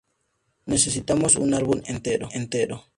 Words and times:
Necesitamos 0.65 1.35
un 1.35 1.53
álbum 1.53 1.81
entero'. 1.85 2.85